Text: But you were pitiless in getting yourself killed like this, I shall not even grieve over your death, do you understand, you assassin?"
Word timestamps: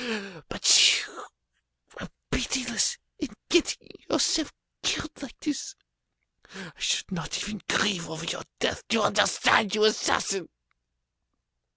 But 0.49 0.95
you 0.97 1.25
were 1.99 2.09
pitiless 2.31 2.97
in 3.19 3.35
getting 3.51 3.87
yourself 4.09 4.51
killed 4.81 5.11
like 5.21 5.39
this, 5.41 5.75
I 6.55 6.79
shall 6.79 7.05
not 7.11 7.37
even 7.37 7.61
grieve 7.69 8.09
over 8.09 8.25
your 8.25 8.41
death, 8.59 8.81
do 8.87 8.97
you 8.97 9.03
understand, 9.03 9.75
you 9.75 9.83
assassin?" 9.83 10.49